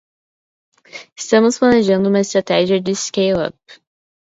Estamos 1.15 1.59
planejando 1.59 2.09
uma 2.09 2.21
estratégia 2.21 2.81
de 2.81 2.95
scale-up. 2.95 3.53